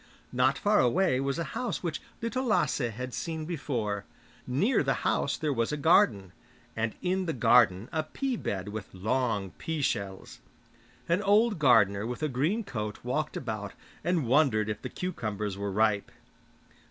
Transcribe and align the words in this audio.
Not 0.33 0.57
far 0.57 0.79
away 0.79 1.19
was 1.19 1.37
a 1.37 1.43
house 1.53 1.83
which 1.83 2.01
Little 2.23 2.43
Lasse 2.43 2.79
had 2.89 3.13
seen 3.13 3.45
before; 3.45 4.03
near 4.47 4.81
the 4.81 4.95
house 5.05 5.37
there 5.37 5.53
was 5.53 5.71
a 5.71 5.77
garden, 5.77 6.31
and 6.75 6.95
in 7.03 7.27
the 7.27 7.33
garden 7.33 7.87
a 7.91 8.01
pea 8.01 8.35
bed 8.35 8.69
with 8.69 8.91
long 8.95 9.51
pea 9.59 9.83
shells. 9.83 10.39
An 11.07 11.21
old 11.21 11.59
gardener 11.59 12.07
with 12.07 12.23
a 12.23 12.29
green 12.29 12.63
coat 12.63 12.97
walked 13.03 13.37
about 13.37 13.73
and 14.03 14.25
wondered 14.25 14.69
if 14.69 14.81
the 14.81 14.89
cucumbers 14.89 15.55
were 15.55 15.71
ripe. 15.71 16.11